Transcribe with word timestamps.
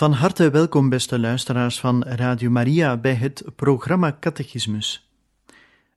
Van 0.00 0.12
harte 0.12 0.50
welkom, 0.50 0.88
beste 0.88 1.18
luisteraars 1.18 1.80
van 1.80 2.02
Radio 2.02 2.50
Maria, 2.50 2.96
bij 2.96 3.14
het 3.14 3.44
programma 3.56 4.16
Catechismus. 4.20 5.10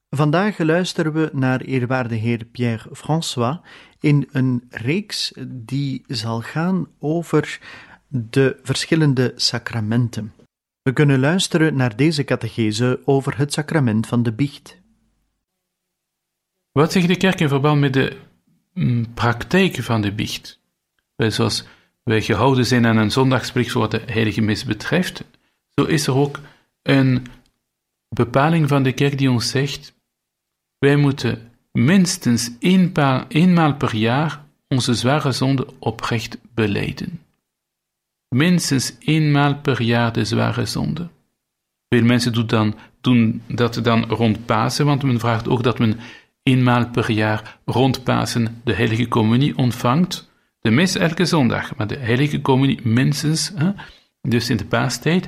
Vandaag 0.09 0.57
luisteren 0.57 1.13
we 1.13 1.29
naar 1.33 1.62
eerwaarde 1.62 2.16
heer 2.16 2.46
Pierre 2.46 2.96
François 2.96 3.58
in 4.00 4.29
een 4.31 4.63
reeks 4.70 5.34
die 5.47 6.04
zal 6.08 6.42
gaan 6.42 6.88
over 7.00 7.60
de 8.08 8.60
verschillende 8.63 9.31
sacramenten. 9.35 10.33
We 10.81 10.94
kunnen 10.94 11.20
luisteren 11.20 11.76
naar 11.76 11.96
deze 11.96 12.24
catechese 12.24 13.01
over 13.06 13.38
het 13.38 13.54
sacrament 13.54 14.08
van 14.08 14.24
de 14.24 14.33
biecht. 14.33 14.81
Wat 16.72 16.91
zegt 16.91 17.08
de 17.08 17.17
kerk 17.17 17.40
in 17.40 17.48
verband 17.48 17.80
met 17.80 17.94
de 17.94 18.17
mm, 18.73 19.13
praktijk 19.13 19.76
van 19.76 20.02
de 20.02 20.13
biecht? 20.13 20.59
Zoals 21.16 21.66
wij 22.04 22.22
gehouden 22.22 22.66
zijn 22.66 22.85
aan 22.85 22.98
een 22.98 23.12
zondagsplicht 23.12 23.73
wat 23.73 23.91
de 23.91 24.02
heilige 24.05 24.41
mis 24.41 24.66
betreft, 24.66 25.23
zo 25.76 25.84
is 25.84 26.08
er 26.08 26.16
ook 26.16 26.40
een 26.82 27.26
bepaling 28.10 28.68
van 28.68 28.84
de 28.84 28.91
kerk 28.91 29.18
die 29.18 29.32
ons 29.32 29.50
zegt, 29.50 29.94
wij 30.77 30.96
moeten 30.96 31.52
minstens 31.72 32.52
eenmaal 33.27 33.76
per 33.77 33.96
jaar 33.96 34.44
onze 34.68 34.94
zware 34.94 35.32
zonde 35.32 35.68
oprecht 35.80 36.38
beleiden. 36.54 37.22
Minstens 38.30 38.96
eenmaal 38.99 39.55
per 39.55 39.82
jaar 39.82 40.13
de 40.13 40.26
zware 40.26 40.66
zonde. 40.66 41.10
Veel 41.90 42.04
mensen 42.04 42.34
doen, 42.34 42.48
dan, 42.48 42.76
doen 43.02 43.41
dat 43.48 43.80
dan 43.84 44.05
rond 44.05 44.46
Pasen, 44.46 44.85
want 44.85 45.04
men 45.04 45.20
vraagt 45.20 45.48
ook 45.48 45.63
dat 45.63 45.80
men 45.80 45.99
eenmaal 46.44 46.90
per 46.90 47.12
jaar 47.12 47.60
rond 47.66 48.04
Pasen 48.04 48.62
de 48.63 48.74
heilige 48.74 49.08
communie 49.08 49.58
ontvangt, 49.58 50.32
de 50.63 50.72
mis 50.72 50.95
elke 50.95 51.26
zondag, 51.26 51.76
maar 51.76 51.88
de 51.88 51.98
heilige 51.98 52.41
communie 52.41 52.88
minstens, 52.88 53.52
hè? 53.55 53.71
dus 54.21 54.49
in 54.49 54.58
de 54.58 54.66
paastijd. 54.66 55.27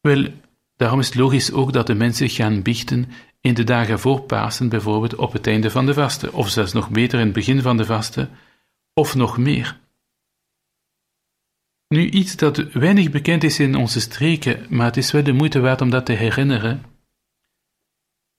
Wel, 0.00 0.26
daarom 0.76 1.00
is 1.00 1.06
het 1.06 1.14
logisch 1.14 1.52
ook 1.52 1.72
dat 1.72 1.86
de 1.86 1.94
mensen 1.94 2.28
gaan 2.28 2.62
biechten 2.62 3.10
in 3.40 3.54
de 3.54 3.64
dagen 3.64 3.98
voor 3.98 4.20
Pasen, 4.20 4.68
bijvoorbeeld 4.68 5.14
op 5.14 5.32
het 5.32 5.46
einde 5.46 5.70
van 5.70 5.86
de 5.86 5.94
vaste, 5.94 6.32
of 6.32 6.48
zelfs 6.48 6.72
nog 6.72 6.90
beter 6.90 7.18
in 7.18 7.24
het 7.24 7.34
begin 7.34 7.62
van 7.62 7.76
de 7.76 7.84
vaste, 7.84 8.28
of 8.94 9.14
nog 9.14 9.38
meer. 9.38 9.78
Nu 11.88 12.08
iets 12.08 12.36
dat 12.36 12.56
weinig 12.56 13.10
bekend 13.10 13.44
is 13.44 13.58
in 13.58 13.74
onze 13.74 14.00
streken, 14.00 14.66
maar 14.68 14.86
het 14.86 14.96
is 14.96 15.10
wel 15.10 15.22
de 15.22 15.32
moeite 15.32 15.60
waard 15.60 15.80
om 15.80 15.90
dat 15.90 16.06
te 16.06 16.12
herinneren. 16.12 16.84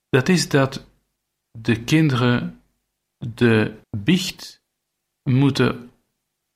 Dat 0.10 0.30
is 0.30 0.50
dat 0.50 0.86
de 1.52 1.84
kinderen 1.84 2.62
de 3.18 3.80
biecht 3.98 4.62
moeten 5.24 5.89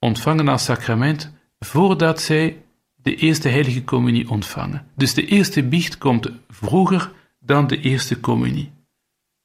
ontvangen 0.04 0.48
als 0.48 0.64
sacrament 0.64 1.34
voordat 1.60 2.22
zij 2.22 2.58
de 2.96 3.16
eerste 3.16 3.50
heilige 3.50 3.84
communie 3.84 4.30
ontvangen. 4.30 4.86
Dus 4.96 5.14
de 5.14 5.26
eerste 5.26 5.64
biecht 5.64 5.98
komt 5.98 6.30
vroeger 6.50 7.12
dan 7.40 7.68
de 7.68 7.80
eerste 7.80 8.20
communie. 8.20 8.72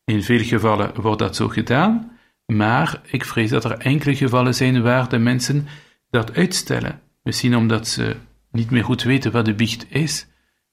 In 0.04 0.22
veel 0.22 0.42
gevallen 0.42 1.00
wordt 1.00 1.18
dat 1.18 1.36
zo 1.36 1.48
gedaan, 1.48 2.18
maar 2.46 3.00
ik 3.06 3.24
vrees 3.24 3.50
dat 3.50 3.64
er 3.64 3.78
enkele 3.78 4.16
gevallen 4.16 4.54
zijn 4.54 4.82
waar 4.82 5.08
de 5.08 5.18
mensen 5.18 5.66
dat 6.10 6.34
uitstellen. 6.34 7.00
Misschien 7.22 7.56
omdat 7.56 7.88
ze 7.88 8.16
niet 8.50 8.70
meer 8.70 8.84
goed 8.84 9.02
weten 9.02 9.32
wat 9.32 9.44
de 9.44 9.54
biecht 9.54 9.86
is. 9.88 10.26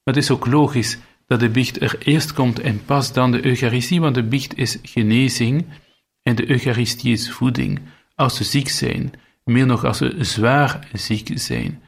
Maar 0.04 0.14
het 0.14 0.24
is 0.24 0.32
ook 0.32 0.46
logisch 0.46 0.98
dat 1.28 1.40
de 1.40 1.50
biecht 1.50 1.82
er 1.82 1.98
eerst 2.00 2.34
komt 2.34 2.60
en 2.60 2.86
pas 2.86 3.14
dan 3.14 3.32
de 3.32 3.46
Eucharistie, 3.46 4.02
want 4.02 4.16
de 4.16 4.24
biecht 4.24 4.58
is 4.58 4.78
genezing 4.84 5.66
en 6.22 6.36
de 6.36 6.50
Eucharistie 6.50 7.12
is 7.12 7.32
voeding. 7.32 7.82
Als 8.16 8.36
ze 8.36 8.44
ziek 8.44 8.70
zijn, 8.70 9.14
meer 9.46 9.66
nog 9.66 9.86
als 9.86 9.98
ze 9.98 10.16
zwaar 10.20 10.90
ziek 10.94 11.32
zijn, 11.34 11.82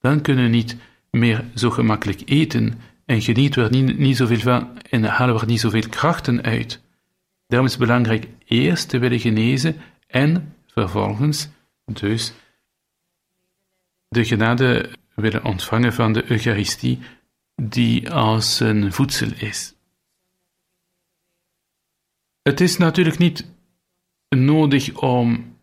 dan 0.00 0.20
kunnen 0.20 0.44
we 0.44 0.50
niet 0.50 0.76
meer 1.10 1.44
zo 1.54 1.70
gemakkelijk 1.70 2.22
eten 2.24 2.80
en 3.04 3.22
genieten 3.22 3.62
we 3.62 3.68
er 3.68 3.82
niet, 3.82 3.98
niet 3.98 4.16
zoveel 4.16 4.38
van 4.38 4.78
en 4.90 5.04
halen 5.04 5.34
we 5.34 5.40
er 5.40 5.46
niet 5.46 5.60
zoveel 5.60 5.88
krachten 5.88 6.42
uit. 6.42 6.82
Daarom 7.46 7.66
is 7.68 7.74
het 7.74 7.86
belangrijk 7.86 8.28
eerst 8.44 8.88
te 8.88 8.98
willen 8.98 9.20
genezen 9.20 9.76
en 10.06 10.54
vervolgens 10.66 11.48
dus 11.84 12.32
de 14.08 14.24
genade 14.24 14.90
willen 15.14 15.44
ontvangen 15.44 15.92
van 15.92 16.12
de 16.12 16.30
Eucharistie, 16.30 16.98
die 17.54 18.10
als 18.10 18.60
een 18.60 18.92
voedsel 18.92 19.28
is. 19.36 19.74
Het 22.42 22.60
is 22.60 22.76
natuurlijk 22.76 23.18
niet 23.18 23.52
nodig 24.28 24.96
om 24.96 25.53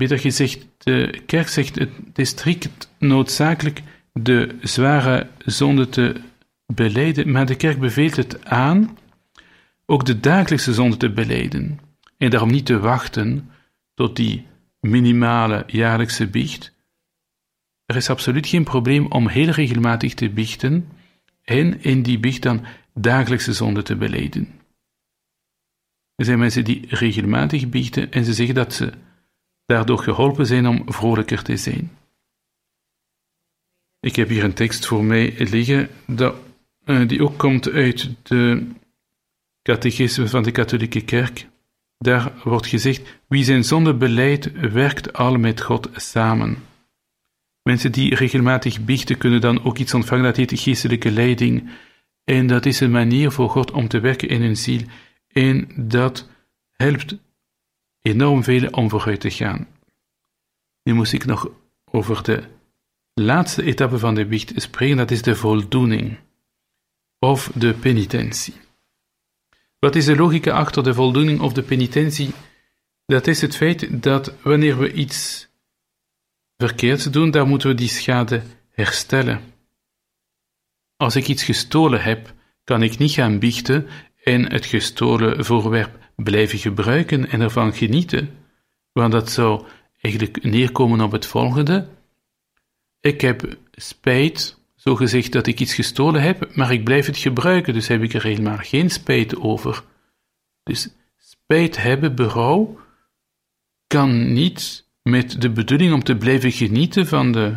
beter 0.00 0.18
gezegd, 0.18 0.66
de 0.78 1.22
kerk 1.26 1.48
zegt 1.48 1.74
het 1.74 1.90
is 2.14 2.28
strikt 2.28 2.90
noodzakelijk 2.98 3.82
de 4.12 4.56
zware 4.60 5.28
zonde 5.44 5.88
te 5.88 6.14
beleiden, 6.66 7.30
maar 7.30 7.46
de 7.46 7.56
kerk 7.56 7.78
beveelt 7.78 8.16
het 8.16 8.44
aan 8.44 8.98
ook 9.86 10.04
de 10.04 10.20
dagelijkse 10.20 10.74
zonde 10.74 10.96
te 10.96 11.10
beleiden 11.10 11.80
en 12.16 12.30
daarom 12.30 12.50
niet 12.50 12.66
te 12.66 12.78
wachten 12.78 13.50
tot 13.94 14.16
die 14.16 14.46
minimale 14.80 15.64
jaarlijkse 15.66 16.26
biecht. 16.26 16.74
Er 17.86 17.96
is 17.96 18.10
absoluut 18.10 18.46
geen 18.46 18.64
probleem 18.64 19.06
om 19.06 19.28
heel 19.28 19.48
regelmatig 19.50 20.14
te 20.14 20.30
biechten 20.30 20.88
en 21.42 21.82
in 21.82 22.02
die 22.02 22.18
biecht 22.18 22.42
dan 22.42 22.64
dagelijkse 22.94 23.52
zonde 23.52 23.82
te 23.82 23.96
beleiden. 23.96 24.48
Er 26.14 26.24
zijn 26.24 26.38
mensen 26.38 26.64
die 26.64 26.86
regelmatig 26.88 27.68
biechten 27.68 28.12
en 28.12 28.24
ze 28.24 28.34
zeggen 28.34 28.54
dat 28.54 28.74
ze 28.74 28.92
daardoor 29.70 29.98
geholpen 29.98 30.46
zijn 30.46 30.66
om 30.66 30.82
vrolijker 30.86 31.42
te 31.42 31.56
zijn. 31.56 31.90
Ik 34.00 34.16
heb 34.16 34.28
hier 34.28 34.44
een 34.44 34.52
tekst 34.54 34.86
voor 34.86 35.04
mij 35.04 35.34
liggen 35.38 35.88
uh, 36.16 37.08
die 37.08 37.22
ook 37.22 37.38
komt 37.38 37.70
uit 37.70 38.10
de 38.22 38.66
catechisme 39.62 40.28
van 40.28 40.42
de 40.42 40.50
katholieke 40.50 41.00
kerk. 41.00 41.46
Daar 41.98 42.32
wordt 42.44 42.66
gezegd, 42.66 43.18
wie 43.28 43.44
zijn 43.44 43.64
zonde 43.64 43.94
beleidt, 43.94 44.50
werkt 44.52 45.12
al 45.12 45.36
met 45.36 45.60
God 45.60 45.88
samen. 45.92 46.56
Mensen 47.62 47.92
die 47.92 48.14
regelmatig 48.14 48.84
biechten 48.84 49.18
kunnen 49.18 49.40
dan 49.40 49.64
ook 49.64 49.78
iets 49.78 49.94
ontvangen, 49.94 50.24
dat 50.24 50.36
heet 50.36 50.60
geestelijke 50.60 51.10
leiding. 51.10 51.70
En 52.24 52.46
dat 52.46 52.66
is 52.66 52.80
een 52.80 52.90
manier 52.90 53.30
voor 53.30 53.50
God 53.50 53.70
om 53.70 53.88
te 53.88 54.00
werken 54.00 54.28
in 54.28 54.42
hun 54.42 54.56
ziel. 54.56 54.80
En 55.28 55.68
dat 55.76 56.28
helpt 56.70 57.18
enorm 58.02 58.44
veel 58.44 58.68
om 58.68 58.90
vooruit 58.90 59.20
te 59.20 59.30
gaan. 59.30 59.68
Nu 60.82 60.94
moest 60.94 61.12
ik 61.12 61.24
nog 61.24 61.50
over 61.84 62.22
de 62.22 62.42
laatste 63.14 63.62
etappe 63.62 63.98
van 63.98 64.14
de 64.14 64.26
biecht 64.26 64.52
spreken, 64.56 64.96
dat 64.96 65.10
is 65.10 65.22
de 65.22 65.36
voldoening 65.36 66.18
of 67.18 67.50
de 67.54 67.74
penitentie. 67.74 68.54
Wat 69.78 69.96
is 69.96 70.04
de 70.04 70.16
logica 70.16 70.52
achter 70.52 70.82
de 70.82 70.94
voldoening 70.94 71.40
of 71.40 71.52
de 71.52 71.62
penitentie? 71.62 72.30
Dat 73.06 73.26
is 73.26 73.40
het 73.40 73.56
feit 73.56 74.02
dat 74.02 74.34
wanneer 74.42 74.78
we 74.78 74.92
iets 74.92 75.48
verkeerds 76.56 77.04
doen, 77.04 77.30
dan 77.30 77.48
moeten 77.48 77.68
we 77.68 77.74
die 77.74 77.88
schade 77.88 78.42
herstellen. 78.70 79.40
Als 80.96 81.16
ik 81.16 81.28
iets 81.28 81.42
gestolen 81.42 82.02
heb, 82.02 82.34
kan 82.64 82.82
ik 82.82 82.98
niet 82.98 83.10
gaan 83.10 83.38
biechten 83.38 83.88
en 84.24 84.52
het 84.52 84.66
gestolen 84.66 85.44
voorwerp 85.44 86.09
blijven 86.22 86.58
gebruiken 86.58 87.28
en 87.28 87.40
ervan 87.40 87.74
genieten, 87.74 88.30
want 88.92 89.12
dat 89.12 89.30
zou 89.30 89.64
eigenlijk 90.00 90.44
neerkomen 90.44 91.00
op 91.00 91.12
het 91.12 91.26
volgende. 91.26 91.88
Ik 93.00 93.20
heb 93.20 93.56
spijt, 93.70 94.58
zo 94.76 94.94
gezegd 94.94 95.32
dat 95.32 95.46
ik 95.46 95.60
iets 95.60 95.74
gestolen 95.74 96.22
heb, 96.22 96.54
maar 96.54 96.72
ik 96.72 96.84
blijf 96.84 97.06
het 97.06 97.16
gebruiken, 97.16 97.74
dus 97.74 97.88
heb 97.88 98.02
ik 98.02 98.14
er 98.14 98.22
helemaal 98.22 98.58
geen 98.58 98.90
spijt 98.90 99.36
over. 99.36 99.84
Dus 100.62 100.88
spijt 101.16 101.76
hebben, 101.76 102.14
berouw, 102.14 102.78
kan 103.86 104.32
niet 104.32 104.88
met 105.02 105.40
de 105.40 105.50
bedoeling 105.50 105.92
om 105.92 106.02
te 106.02 106.16
blijven 106.16 106.52
genieten 106.52 107.06
van 107.06 107.32
de 107.32 107.54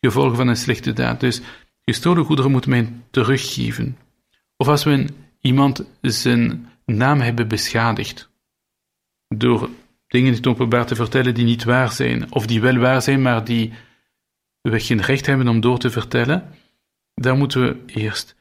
gevolgen 0.00 0.36
van 0.36 0.48
een 0.48 0.56
slechte 0.56 0.92
daad. 0.92 1.20
Dus 1.20 1.40
gestolen 1.84 2.24
goederen 2.24 2.50
moet 2.50 2.66
men 2.66 3.04
teruggeven. 3.10 3.96
Of 4.56 4.68
als 4.68 4.84
men 4.84 5.08
iemand 5.40 5.84
zijn 6.00 6.71
naam 6.96 7.20
hebben 7.20 7.48
beschadigd. 7.48 8.30
Door 9.28 9.70
dingen 10.06 10.28
in 10.28 10.34
het 10.34 10.46
openbaar 10.46 10.86
te 10.86 10.94
vertellen 10.94 11.34
die 11.34 11.44
niet 11.44 11.64
waar 11.64 11.92
zijn, 11.92 12.32
of 12.32 12.46
die 12.46 12.60
wel 12.60 12.76
waar 12.76 13.02
zijn, 13.02 13.22
maar 13.22 13.44
die 13.44 13.72
we 14.60 14.80
geen 14.80 15.00
recht 15.00 15.26
hebben 15.26 15.48
om 15.48 15.60
door 15.60 15.78
te 15.78 15.90
vertellen, 15.90 16.54
dan 17.14 17.38
moeten 17.38 17.60
we 17.62 17.82
eerst 17.86 18.36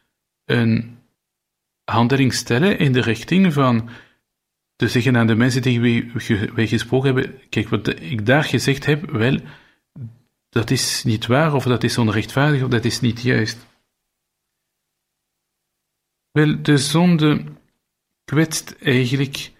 een 0.45 0.97
handeling 1.83 2.33
stellen 2.33 2.79
in 2.79 2.91
de 2.91 3.01
richting 3.01 3.53
van 3.53 3.89
te 4.75 4.87
zeggen 4.87 5.17
aan 5.17 5.27
de 5.27 5.35
mensen 5.35 5.61
tegen 5.61 5.81
wie 5.81 6.11
wij 6.53 6.67
gesproken 6.67 7.15
hebben, 7.15 7.49
kijk, 7.49 7.69
wat 7.69 7.87
ik 7.87 8.25
daar 8.25 8.43
gezegd 8.43 8.85
heb, 8.85 9.09
wel, 9.09 9.39
dat 10.49 10.69
is 10.69 11.03
niet 11.03 11.27
waar, 11.27 11.53
of 11.53 11.63
dat 11.63 11.83
is 11.83 11.97
onrechtvaardig, 11.97 12.63
of 12.63 12.69
dat 12.69 12.85
is 12.85 12.99
niet 12.99 13.21
juist. 13.21 13.65
Wel, 16.31 16.61
de 16.61 16.77
zonde 16.77 17.43
kwetst 18.31 18.75
eigenlijk 18.79 19.51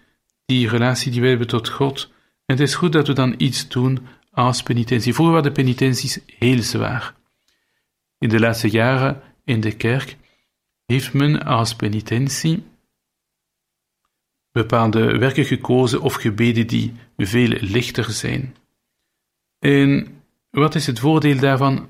die 0.44 0.68
relatie 0.68 1.10
die 1.10 1.20
wij 1.20 1.28
hebben 1.30 1.46
tot 1.46 1.68
God. 1.68 2.10
En 2.46 2.56
het 2.56 2.60
is 2.60 2.74
goed 2.74 2.92
dat 2.92 3.06
we 3.06 3.12
dan 3.12 3.34
iets 3.36 3.68
doen 3.68 3.98
als 4.30 4.62
penitentie. 4.62 5.14
Vroeger 5.14 5.34
waren 5.34 5.54
de 5.54 5.62
penitenties 5.62 6.18
heel 6.26 6.62
zwaar. 6.62 7.14
In 8.18 8.28
de 8.28 8.40
laatste 8.40 8.68
jaren 8.68 9.22
in 9.44 9.60
de 9.60 9.72
kerk 9.72 10.16
heeft 10.86 11.12
men 11.12 11.42
als 11.42 11.74
penitentie 11.74 12.64
bepaalde 14.52 15.18
werken 15.18 15.44
gekozen 15.44 16.00
of 16.00 16.14
gebeden 16.14 16.66
die 16.66 16.92
veel 17.16 17.48
lichter 17.60 18.10
zijn. 18.10 18.56
En 19.58 20.06
wat 20.50 20.74
is 20.74 20.86
het 20.86 20.98
voordeel 20.98 21.38
daarvan? 21.38 21.88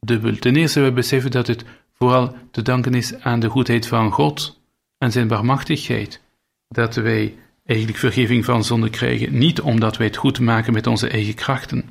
Dubbel. 0.00 0.36
Ten 0.36 0.56
eerste, 0.56 0.80
we 0.80 0.92
beseffen 0.92 1.30
dat 1.30 1.46
het 1.46 1.64
vooral 1.92 2.36
te 2.50 2.62
danken 2.62 2.94
is 2.94 3.14
aan 3.14 3.40
de 3.40 3.48
goedheid 3.48 3.86
van 3.86 4.12
God 4.12 4.64
en 4.98 5.12
zijn 5.12 5.28
barmachtigheid, 5.28 6.22
dat 6.68 6.94
wij 6.94 7.38
eigenlijk 7.64 7.98
vergeving 7.98 8.44
van 8.44 8.64
zonde 8.64 8.90
krijgen, 8.90 9.38
niet 9.38 9.60
omdat 9.60 9.96
wij 9.96 10.06
het 10.06 10.16
goed 10.16 10.40
maken 10.40 10.72
met 10.72 10.86
onze 10.86 11.08
eigen 11.08 11.34
krachten. 11.34 11.90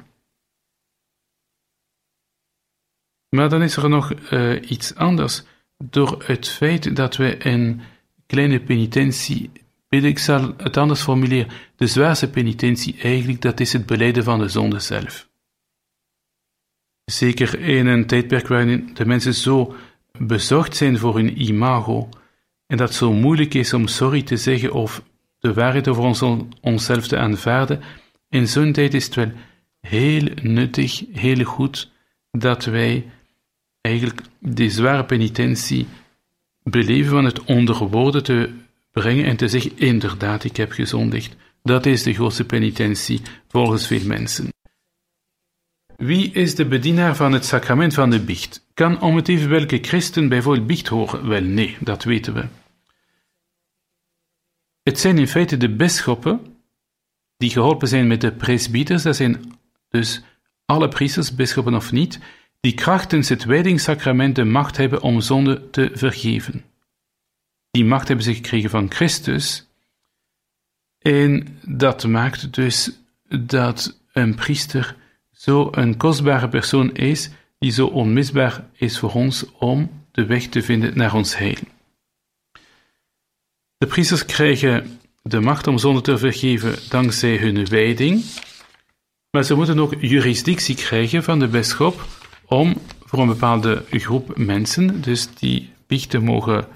Maar 3.29 3.49
dan 3.49 3.61
is 3.61 3.75
er 3.75 3.89
nog 3.89 4.31
uh, 4.31 4.69
iets 4.69 4.95
anders. 4.95 5.43
Door 5.77 6.23
het 6.25 6.47
feit 6.47 6.95
dat 6.95 7.15
we 7.15 7.45
een 7.45 7.81
kleine 8.25 8.61
penitentie 8.61 9.51
ik 10.03 10.19
zal 10.19 10.53
het 10.57 10.77
anders 10.77 11.01
formuleren. 11.01 11.51
De 11.75 11.87
zwaarste 11.87 12.29
penitentie 12.29 12.97
eigenlijk, 13.01 13.41
dat 13.41 13.59
is 13.59 13.73
het 13.73 13.85
beleiden 13.85 14.23
van 14.23 14.39
de 14.39 14.47
zonde 14.47 14.79
zelf. 14.79 15.27
Zeker 17.05 17.59
in 17.59 17.87
een 17.87 18.05
tijdperk 18.05 18.47
waarin 18.47 18.89
de 18.93 19.05
mensen 19.05 19.33
zo 19.33 19.75
bezorgd 20.17 20.75
zijn 20.75 20.97
voor 20.97 21.15
hun 21.15 21.41
imago 21.41 22.09
en 22.67 22.77
dat 22.77 22.87
het 22.87 22.97
zo 22.97 23.13
moeilijk 23.13 23.53
is 23.53 23.73
om 23.73 23.87
sorry 23.87 24.21
te 24.21 24.37
zeggen 24.37 24.73
of 24.73 25.03
de 25.39 25.53
waarheid 25.53 25.87
over 25.87 26.03
ons, 26.03 26.23
onszelf 26.61 27.07
te 27.07 27.17
aanvaarden, 27.17 27.81
in 28.29 28.47
zo'n 28.47 28.71
tijd 28.71 28.93
is 28.93 29.05
het 29.05 29.15
wel 29.15 29.31
heel 29.79 30.27
nuttig, 30.41 31.03
heel 31.11 31.43
goed 31.43 31.91
dat 32.31 32.65
wij 32.65 33.05
eigenlijk 33.81 34.21
die 34.39 34.69
zware 34.69 35.05
penitentie 35.05 35.87
beleven 36.63 37.11
van 37.11 37.25
het 37.25 37.43
onder 37.43 37.87
woorden 37.87 38.23
te 38.23 38.49
brengen 38.91 39.25
en 39.25 39.37
te 39.37 39.47
zeggen: 39.47 39.71
inderdaad, 39.75 40.43
ik 40.43 40.57
heb 40.57 40.71
gezondigd. 40.71 41.35
Dat 41.63 41.85
is 41.85 42.03
de 42.03 42.13
grootste 42.13 42.45
penitentie 42.45 43.21
volgens 43.47 43.87
veel 43.87 44.05
mensen. 44.05 44.54
Wie 45.97 46.31
is 46.31 46.55
de 46.55 46.65
bedienaar 46.65 47.15
van 47.15 47.31
het 47.31 47.45
sacrament 47.45 47.93
van 47.93 48.09
de 48.09 48.19
biecht? 48.19 48.65
Kan 48.73 49.01
om 49.01 49.15
het 49.15 49.27
even 49.27 49.49
welke 49.49 49.77
christen 49.81 50.29
bijvoorbeeld 50.29 50.67
biecht 50.67 50.87
horen? 50.87 51.27
Wel 51.27 51.41
nee, 51.41 51.77
dat 51.79 52.03
weten 52.03 52.33
we. 52.33 52.45
Het 54.83 54.99
zijn 54.99 55.17
in 55.17 55.27
feite 55.27 55.57
de 55.57 55.69
bisschoppen 55.69 56.55
die 57.37 57.49
geholpen 57.49 57.87
zijn 57.87 58.07
met 58.07 58.21
de 58.21 58.31
presbyters, 58.31 59.03
dat 59.03 59.15
zijn 59.15 59.51
dus 59.89 60.23
alle 60.65 60.87
priesters, 60.87 61.35
bisschoppen 61.35 61.73
of 61.73 61.91
niet, 61.91 62.19
die 62.59 62.73
krachtens 62.73 63.29
het 63.29 63.43
wijdingssacrament 63.43 64.35
de 64.35 64.43
macht 64.43 64.77
hebben 64.77 65.01
om 65.01 65.21
zonde 65.21 65.69
te 65.69 65.91
vergeven. 65.93 66.63
Die 67.71 67.85
macht 67.85 68.07
hebben 68.07 68.25
ze 68.25 68.33
gekregen 68.33 68.69
van 68.69 68.91
Christus. 68.91 69.67
En 70.99 71.59
dat 71.61 72.07
maakt 72.07 72.53
dus 72.53 72.91
dat 73.27 73.99
een 74.11 74.35
priester 74.35 74.95
zo 75.35 75.67
een 75.71 75.97
kostbare 75.97 76.49
persoon 76.49 76.93
is, 76.93 77.29
die 77.59 77.71
zo 77.71 77.87
onmisbaar 77.87 78.65
is 78.73 78.99
voor 78.99 79.13
ons 79.13 79.45
om 79.51 80.05
de 80.11 80.25
weg 80.25 80.47
te 80.47 80.61
vinden 80.61 80.97
naar 80.97 81.13
ons 81.13 81.37
heil. 81.37 81.57
De 83.77 83.87
priesters 83.87 84.25
krijgen 84.25 84.99
de 85.21 85.39
macht 85.39 85.67
om 85.67 85.77
zonde 85.77 86.01
te 86.01 86.17
vergeven 86.17 86.75
dankzij 86.89 87.37
hun 87.37 87.65
wijding, 87.65 88.23
maar 89.29 89.43
ze 89.43 89.55
moeten 89.55 89.79
ook 89.79 89.95
jurisdictie 89.99 90.75
krijgen 90.75 91.23
van 91.23 91.39
de 91.39 91.47
bisschop 91.47 92.05
om 92.45 92.75
voor 92.99 93.19
een 93.19 93.27
bepaalde 93.27 93.83
groep 93.89 94.37
mensen, 94.37 95.01
dus 95.01 95.35
die 95.35 95.73
biechten 95.87 96.23
mogen 96.23 96.67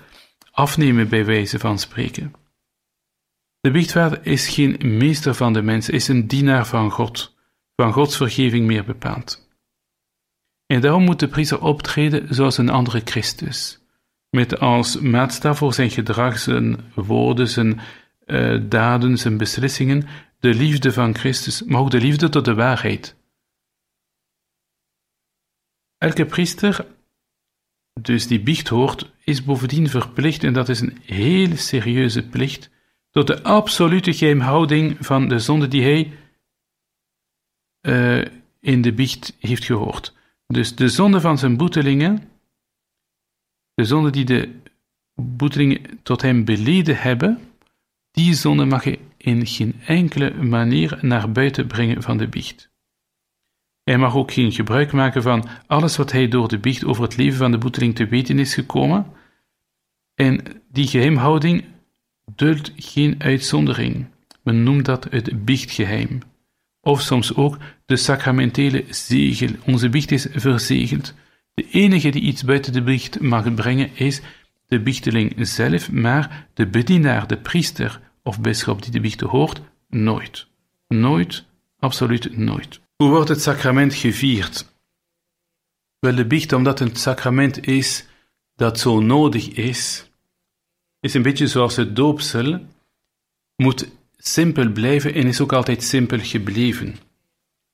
afnemen 0.52 1.10
bij 1.10 1.26
wijze 1.26 1.60
van 1.60 1.80
spreken. 1.80 2.34
De 3.60 3.72
biechtvader 3.72 4.26
is 4.26 4.48
geen 4.48 4.78
meester 4.98 5.34
van 5.36 5.54
de 5.54 5.62
mens, 5.62 5.90
is 5.90 6.08
een 6.08 6.28
dienaar 6.28 6.68
van 6.68 6.92
God, 6.92 7.36
van 7.80 7.94
Gods 7.94 8.18
vergeving 8.18 8.66
meer 8.66 8.84
bepaald. 8.84 9.48
En 10.66 10.82
daarom 10.82 11.04
moet 11.04 11.20
de 11.20 11.28
priester 11.28 11.62
optreden 11.62 12.36
zoals 12.36 12.58
een 12.58 12.70
andere 12.70 13.02
Christus, 13.06 13.80
met 14.30 14.60
als 14.60 15.00
maatstaf 15.00 15.58
voor 15.58 15.74
zijn 15.74 15.90
gedrag, 15.90 16.40
zijn 16.40 16.92
woorden, 16.96 17.48
zijn 17.48 17.80
uh, 18.26 18.62
daden, 18.70 19.18
zijn 19.18 19.38
beslissingen, 19.38 20.08
de 20.40 20.54
liefde 20.54 20.94
van 20.94 21.16
Christus, 21.16 21.64
maar 21.64 21.82
ook 21.82 21.92
de 21.92 22.00
liefde 22.00 22.30
tot 22.30 22.46
de 22.46 22.54
waarheid. 22.54 23.16
Elke 25.98 26.26
priester 26.26 26.86
dus 28.02 28.28
die 28.28 28.40
biecht 28.40 28.68
hoort, 28.68 29.12
is 29.24 29.44
bovendien 29.44 29.90
verplicht, 29.90 30.44
en 30.44 30.54
dat 30.54 30.70
is 30.70 30.80
een 30.80 30.98
heel 31.06 31.58
serieuze 31.58 32.28
plicht, 32.28 32.70
tot 33.12 33.28
de 33.28 33.44
absolute 33.44 34.14
geheimhouding 34.14 34.98
van 35.00 35.28
de 35.28 35.40
zonde 35.40 35.68
die 35.68 35.84
hij 35.84 36.19
uh, 37.90 38.26
in 38.60 38.82
de 38.82 38.94
biecht 38.94 39.36
heeft 39.40 39.66
gehoord. 39.66 40.14
Dus 40.48 40.76
de 40.76 40.90
zonde 40.90 41.22
van 41.22 41.38
zijn 41.38 41.58
boetelingen, 41.58 42.30
de 43.74 43.86
zonde 43.86 44.10
die 44.10 44.26
de 44.26 44.50
boetelingen 45.16 45.82
tot 46.04 46.22
hem 46.22 46.46
beleden 46.46 46.98
hebben, 46.98 47.40
die 48.12 48.34
zonde 48.34 48.66
mag 48.66 48.84
hij 48.84 49.00
in 49.18 49.48
geen 49.48 49.76
enkele 49.86 50.34
manier 50.34 50.98
naar 51.02 51.32
buiten 51.32 51.68
brengen 51.68 52.02
van 52.02 52.18
de 52.18 52.28
biecht. 52.28 52.70
Hij 53.84 53.98
mag 53.98 54.16
ook 54.16 54.32
geen 54.32 54.52
gebruik 54.52 54.92
maken 54.92 55.22
van 55.22 55.48
alles 55.68 55.98
wat 55.98 56.12
hij 56.12 56.28
door 56.28 56.48
de 56.48 56.60
biecht 56.60 56.86
over 56.86 57.04
het 57.04 57.18
leven 57.18 57.38
van 57.38 57.52
de 57.52 57.58
boeteling 57.58 57.96
te 57.96 58.08
weten 58.08 58.40
is 58.40 58.54
gekomen. 58.54 59.06
En 60.16 60.44
die 60.72 60.88
geheimhouding 60.88 61.66
duldt 62.36 62.72
geen 62.76 63.16
uitzondering. 63.18 64.06
Men 64.44 64.64
noemt 64.64 64.86
dat 64.86 65.08
het 65.10 65.46
biechtgeheim. 65.46 66.20
Of 66.82 67.02
soms 67.02 67.36
ook 67.36 67.58
de 67.86 67.96
sacramentele 67.96 68.86
zegel. 68.90 69.50
Onze 69.66 69.90
biecht 69.90 70.12
is 70.12 70.28
verzegeld. 70.32 71.14
De 71.54 71.70
enige 71.70 72.10
die 72.10 72.22
iets 72.22 72.44
buiten 72.44 72.74
de 72.74 72.82
biecht 72.82 73.20
mag 73.20 73.54
brengen 73.54 73.90
is 73.96 74.22
de 74.68 74.82
biehteling 74.82 75.34
zelf, 75.38 75.92
maar 75.92 76.48
de 76.54 76.68
bedienaar, 76.68 77.28
de 77.28 77.38
priester 77.38 78.02
of 78.24 78.42
bisschop 78.42 78.82
die 78.82 78.92
de 78.92 79.00
biecht 79.00 79.20
hoort, 79.20 79.62
nooit. 79.88 80.48
Nooit, 80.88 81.46
absoluut 81.80 82.38
nooit. 82.38 82.80
Hoe 82.96 83.10
wordt 83.10 83.30
het 83.30 83.42
sacrament 83.42 83.94
gevierd? 83.94 84.74
Wel, 86.00 86.16
de 86.16 86.26
biecht, 86.26 86.54
omdat 86.54 86.80
het 86.80 86.98
sacrament 86.98 87.68
is 87.68 88.06
dat 88.56 88.80
zo 88.80 89.00
nodig 89.00 89.50
is, 89.50 90.10
is 91.00 91.14
een 91.14 91.22
beetje 91.22 91.48
zoals 91.48 91.76
het 91.76 91.96
doopsel, 91.96 92.60
moet 93.56 93.88
simpel 94.20 94.70
blijven 94.70 95.14
en 95.14 95.28
is 95.28 95.42
ook 95.42 95.54
altijd 95.54 95.84
simpel 95.84 96.20
gebleven. 96.22 96.96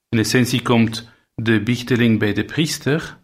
In 0.09 0.19
essentie 0.19 0.61
komt 0.61 1.09
de 1.35 1.61
biehteling 1.61 2.19
bij 2.19 2.33
de 2.33 2.45
priester. 2.45 3.17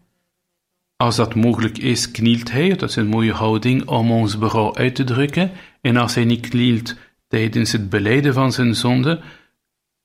Als 0.95 1.15
dat 1.15 1.35
mogelijk 1.35 1.77
is, 1.77 2.11
knielt 2.11 2.51
hij, 2.51 2.69
dat 2.69 2.89
is 2.89 2.95
een 2.95 3.07
mooie 3.07 3.33
houding 3.33 3.87
om 3.87 4.11
ons 4.11 4.37
berouw 4.37 4.75
uit 4.75 4.95
te 4.95 5.03
drukken. 5.03 5.51
En 5.81 5.97
als 5.97 6.15
hij 6.15 6.25
niet 6.25 6.49
knielt 6.49 6.95
tijdens 7.27 7.71
het 7.71 7.89
beleiden 7.89 8.33
van 8.33 8.51
zijn 8.51 8.75
zonde, 8.75 9.21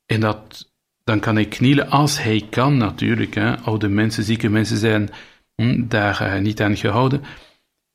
en 0.05 0.19
dat 0.19 0.71
dan 1.07 1.19
kan 1.19 1.35
hij 1.35 1.45
knielen 1.45 1.89
als 1.89 2.21
hij 2.23 2.45
kan 2.49 2.77
natuurlijk. 2.77 3.35
Hè. 3.35 3.59
Oude 3.59 3.87
mensen, 3.87 4.23
zieke 4.23 4.49
mensen 4.49 4.77
zijn 4.77 5.09
hm, 5.55 5.87
daar 5.87 6.21
uh, 6.21 6.41
niet 6.41 6.61
aan 6.61 6.77
gehouden. 6.77 7.23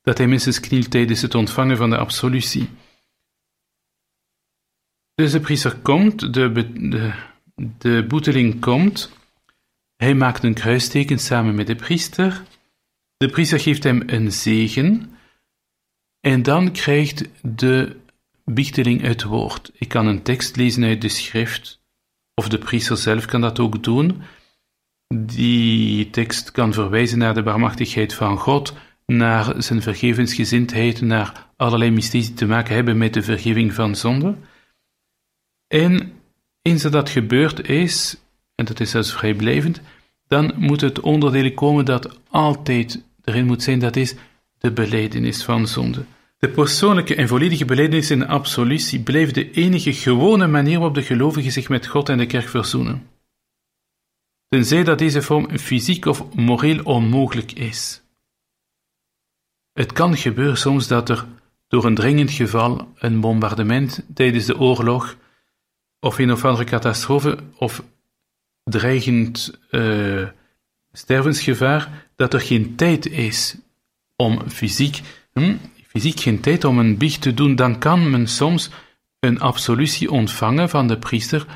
Dat 0.02 0.18
hij 0.18 0.26
minstens 0.26 0.60
knielt 0.60 0.90
tijdens 0.90 1.22
het 1.22 1.34
ontvangen 1.34 1.76
van 1.76 1.90
de 1.90 1.96
absolutie. 1.96 2.68
Dus 5.22 5.32
de 5.32 5.40
priester 5.40 5.76
komt, 5.76 6.34
de, 6.34 6.52
de, 6.74 7.12
de 7.78 8.04
boeteling 8.08 8.60
komt. 8.60 9.10
Hij 9.96 10.14
maakt 10.14 10.44
een 10.44 10.54
kruisteken 10.54 11.18
samen 11.18 11.54
met 11.54 11.66
de 11.66 11.74
priester. 11.74 12.42
De 13.16 13.28
priester 13.28 13.60
geeft 13.60 13.82
hem 13.82 14.02
een 14.06 14.32
zegen. 14.32 15.10
En 16.20 16.42
dan 16.42 16.72
krijgt 16.72 17.28
de 17.42 17.96
biehteling 18.44 19.00
het 19.00 19.22
woord. 19.22 19.70
Ik 19.74 19.88
kan 19.88 20.06
een 20.06 20.22
tekst 20.22 20.56
lezen 20.56 20.84
uit 20.84 21.00
de 21.00 21.08
schrift 21.08 21.80
of 22.34 22.48
de 22.48 22.58
priester 22.58 22.96
zelf 22.96 23.24
kan 23.24 23.40
dat 23.40 23.58
ook 23.58 23.82
doen. 23.82 24.22
Die 25.14 26.10
tekst 26.10 26.50
kan 26.50 26.72
verwijzen 26.72 27.18
naar 27.18 27.34
de 27.34 27.42
barmachtigheid 27.42 28.14
van 28.14 28.38
God, 28.38 28.74
naar 29.06 29.62
zijn 29.62 29.82
vergevensgezindheid, 29.82 31.00
naar 31.00 31.46
allerlei 31.56 31.90
mysteries 31.90 32.26
die 32.26 32.34
te 32.34 32.46
maken 32.46 32.74
hebben 32.74 32.98
met 32.98 33.14
de 33.14 33.22
vergeving 33.22 33.74
van 33.74 33.96
zonde. 33.96 34.36
En 35.72 36.12
eens 36.62 36.82
dat 36.82 37.10
gebeurd 37.10 37.68
is, 37.68 38.16
en 38.54 38.64
dat 38.64 38.80
is 38.80 38.90
zelfs 38.90 39.12
vrijblijvend, 39.12 39.80
dan 40.26 40.52
moet 40.56 40.80
het 40.80 41.00
onderdeel 41.00 41.52
komen 41.52 41.84
dat 41.84 42.18
altijd 42.28 43.04
erin 43.24 43.46
moet 43.46 43.62
zijn, 43.62 43.78
dat 43.78 43.96
is 43.96 44.14
de 44.58 44.72
beleidenis 44.72 45.44
van 45.44 45.66
zonde. 45.66 46.04
De 46.38 46.48
persoonlijke 46.48 47.14
en 47.14 47.28
volledige 47.28 47.64
belijdenis 47.64 48.10
in 48.10 48.26
absolutie 48.26 49.00
blijft 49.00 49.34
de 49.34 49.50
enige 49.50 49.92
gewone 49.92 50.46
manier 50.46 50.78
waarop 50.78 50.94
de 50.94 51.02
gelovige 51.02 51.50
zich 51.50 51.68
met 51.68 51.86
God 51.86 52.08
en 52.08 52.18
de 52.18 52.26
kerk 52.26 52.48
verzoenen. 52.48 53.06
tenzij 54.48 54.84
dat 54.84 54.98
deze 54.98 55.22
vorm 55.22 55.58
fysiek 55.58 56.04
of 56.04 56.34
moreel 56.34 56.82
onmogelijk 56.82 57.52
is. 57.52 58.02
Het 59.72 59.92
kan 59.92 60.16
gebeuren 60.16 60.58
soms 60.58 60.88
dat 60.88 61.08
er 61.08 61.26
door 61.68 61.84
een 61.84 61.94
dringend 61.94 62.30
geval, 62.30 62.92
een 62.98 63.20
bombardement 63.20 64.04
tijdens 64.14 64.44
de 64.46 64.58
oorlog, 64.58 65.16
of 66.02 66.18
een 66.18 66.32
of 66.32 66.44
andere 66.44 66.64
catastrofe, 66.64 67.38
of 67.56 67.82
dreigend 68.64 69.58
uh, 69.70 70.28
stervensgevaar, 70.92 72.08
dat 72.16 72.34
er 72.34 72.40
geen 72.40 72.76
tijd 72.76 73.06
is 73.06 73.56
om 74.16 74.48
fysiek, 74.48 75.00
hm, 75.32 75.56
fysiek 75.86 76.20
geen 76.20 76.40
tijd 76.40 76.64
om 76.64 76.78
een 76.78 76.96
biecht 76.98 77.22
te 77.22 77.34
doen, 77.34 77.54
dan 77.54 77.78
kan 77.78 78.10
men 78.10 78.26
soms 78.26 78.70
een 79.20 79.40
absolutie 79.40 80.10
ontvangen 80.10 80.68
van 80.68 80.86
de 80.86 80.98
priester, 80.98 81.46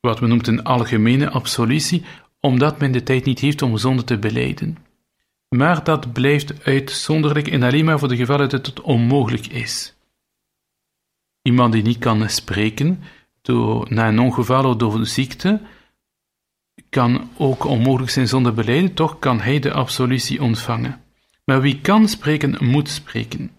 wat 0.00 0.20
men 0.20 0.28
noemt 0.28 0.46
een 0.46 0.64
algemene 0.64 1.30
absolutie, 1.30 2.04
omdat 2.40 2.78
men 2.78 2.92
de 2.92 3.02
tijd 3.02 3.24
niet 3.24 3.38
heeft 3.38 3.62
om 3.62 3.76
zonde 3.76 4.04
te 4.04 4.18
beleiden. 4.18 4.76
Maar 5.48 5.84
dat 5.84 6.12
blijft 6.12 6.64
uitzonderlijk 6.64 7.48
en 7.48 7.62
alleen 7.62 7.84
maar 7.84 7.98
voor 7.98 8.08
de 8.08 8.16
gevallen 8.16 8.48
dat 8.48 8.66
het 8.66 8.80
onmogelijk 8.80 9.46
is. 9.46 9.94
Iemand 11.42 11.72
die 11.72 11.82
niet 11.82 11.98
kan 11.98 12.28
spreken, 12.30 13.02
door, 13.42 13.86
na 13.88 14.08
een 14.08 14.18
ongeval 14.18 14.64
of 14.64 14.76
door 14.76 15.06
ziekte, 15.06 15.60
kan 16.88 17.30
ook 17.36 17.64
onmogelijk 17.64 18.10
zijn 18.10 18.28
zonder 18.28 18.54
beleiden, 18.54 18.94
toch 18.94 19.18
kan 19.18 19.40
hij 19.40 19.58
de 19.58 19.72
absolutie 19.72 20.42
ontvangen. 20.42 21.02
Maar 21.44 21.60
wie 21.60 21.80
kan 21.80 22.08
spreken, 22.08 22.56
moet 22.64 22.88
spreken. 22.88 23.50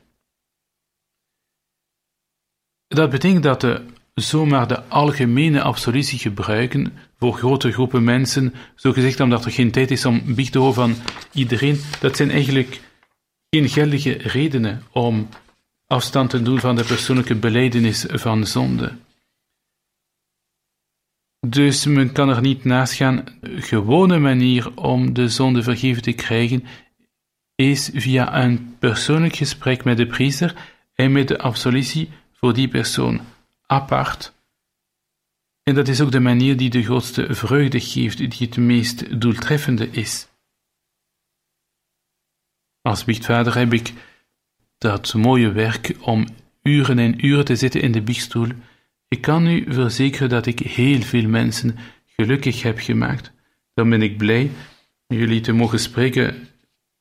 Dat 2.88 3.10
betekent 3.10 3.44
dat 3.44 3.62
we 3.62 3.86
zomaar 4.14 4.68
de 4.68 4.84
algemene 4.84 5.62
absolutie 5.62 6.20
gebruiken 6.20 6.94
voor 7.18 7.34
grote 7.34 7.72
groepen 7.72 8.04
mensen, 8.04 8.54
zo 8.76 8.92
gezegd 8.92 9.20
omdat 9.20 9.46
er 9.46 9.52
geen 9.52 9.72
tijd 9.72 9.92
is 9.92 10.06
om 10.06 10.36
biecht 10.36 10.52
te 10.52 10.60
horen 10.60 10.74
van 10.74 10.96
iedereen, 11.34 11.82
dat 12.00 12.16
zijn 12.16 12.32
eigenlijk 12.32 12.82
geen 13.50 13.70
geldige 13.70 14.12
redenen 14.12 14.84
om 14.92 15.30
afstand 15.88 16.30
te 16.30 16.42
doen 16.42 16.60
van 16.60 16.76
de 16.76 16.84
persoonlijke 16.84 17.36
beleidenis 17.36 18.06
van 18.10 18.48
zonde. 18.48 18.94
Dus 21.52 21.86
men 21.86 22.12
kan 22.12 22.30
er 22.30 22.42
niet 22.42 22.64
naast 22.64 22.94
gaan. 22.94 23.24
gewone 23.42 24.20
manier 24.20 24.78
om 24.78 25.14
de 25.14 25.30
zonde 25.30 25.64
vergeven 25.64 26.02
te 26.02 26.12
krijgen 26.12 26.66
is 27.56 27.90
via 27.94 28.44
een 28.44 28.76
persoonlijk 28.80 29.36
gesprek 29.36 29.84
met 29.84 29.98
de 29.98 30.08
priester 30.08 30.56
en 30.94 31.12
met 31.12 31.28
de 31.28 31.38
absolutie 31.38 32.10
voor 32.34 32.54
die 32.54 32.68
persoon 32.68 33.22
apart. 33.66 34.34
En 35.64 35.76
dat 35.76 35.88
is 35.88 36.02
ook 36.02 36.12
de 36.12 36.20
manier 36.20 36.58
die 36.58 36.70
de 36.70 36.84
grootste 36.84 37.34
vreugde 37.36 37.80
geeft, 37.80 38.18
die 38.18 38.48
het 38.48 38.58
meest 38.58 39.22
doeltreffende 39.22 39.90
is. 39.90 40.28
Als 42.82 43.04
biechtvader 43.04 43.56
heb 43.56 43.74
ik 43.74 43.94
dat 44.78 45.14
mooie 45.14 45.52
werk 45.52 45.96
om 46.00 46.28
uren 46.62 47.00
en 47.00 47.26
uren 47.26 47.46
te 47.46 47.56
zitten 47.56 47.82
in 47.82 47.92
de 47.92 48.02
biechtstoel. 48.02 48.50
Ik 49.12 49.22
kan 49.22 49.48
u 49.48 49.66
verzekeren 49.68 50.30
dat 50.30 50.46
ik 50.46 50.60
heel 50.60 51.02
veel 51.02 51.28
mensen 51.28 51.78
gelukkig 52.16 52.62
heb 52.62 52.80
gemaakt. 52.80 53.32
Dan 53.74 53.90
ben 53.90 54.02
ik 54.02 54.18
blij 54.18 54.52
jullie 55.08 55.42
te 55.42 55.52
mogen 55.52 55.80
spreken 55.80 56.48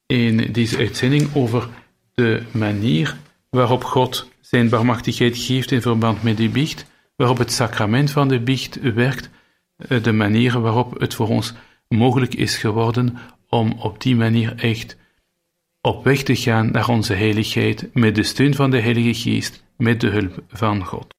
in 0.07 0.53
deze 0.53 0.77
uitzending 0.77 1.35
over 1.35 1.69
de 2.15 2.43
manier 2.51 3.17
waarop 3.51 3.85
God 3.85 4.31
zijn 4.41 4.69
barmachtigheid 4.69 5.39
geeft 5.39 5.71
in 5.71 5.83
verband 5.83 6.23
met 6.23 6.37
die 6.37 6.49
biecht, 6.49 6.87
waarop 7.17 7.39
het 7.39 7.53
sacrament 7.53 8.11
van 8.11 8.29
de 8.29 8.41
biecht 8.41 8.81
werkt, 8.81 9.31
eh, 9.77 10.03
de 10.03 10.13
manier 10.13 10.61
waarop 10.61 11.01
het 11.01 11.15
voor 11.15 11.29
ons 11.29 11.55
mogelijk 11.89 12.35
is 12.35 12.57
geworden 12.57 13.19
om 13.49 13.73
op 13.73 14.03
die 14.03 14.17
manier 14.17 14.55
echt 14.57 14.97
op 15.81 16.05
weg 16.05 16.23
te 16.23 16.37
gaan 16.37 16.71
naar 16.71 16.89
onze 16.89 17.15
heiligheid 17.15 17.95
met 17.95 18.15
de 18.15 18.23
steun 18.23 18.55
van 18.55 18.71
de 18.71 18.81
Heilige 18.81 19.15
Geest, 19.15 19.65
met 19.77 20.01
de 20.01 20.09
hulp 20.09 20.43
van 20.49 20.85
God. 20.85 21.19